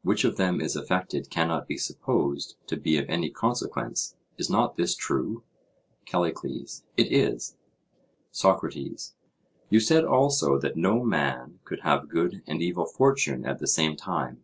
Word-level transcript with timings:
—which 0.00 0.24
of 0.24 0.38
them 0.38 0.58
is 0.58 0.74
affected 0.74 1.28
cannot 1.28 1.68
be 1.68 1.76
supposed 1.76 2.56
to 2.66 2.78
be 2.78 2.96
of 2.96 3.04
any 3.10 3.28
consequence: 3.28 4.16
Is 4.38 4.48
not 4.48 4.76
this 4.78 4.94
true? 4.94 5.44
CALLICLES: 6.06 6.84
It 6.96 7.12
is. 7.12 7.58
SOCRATES: 8.30 9.16
You 9.68 9.80
said 9.80 10.06
also, 10.06 10.58
that 10.60 10.78
no 10.78 11.04
man 11.04 11.58
could 11.64 11.80
have 11.80 12.08
good 12.08 12.42
and 12.46 12.62
evil 12.62 12.86
fortune 12.86 13.44
at 13.44 13.58
the 13.58 13.66
same 13.66 13.96
time? 13.96 14.42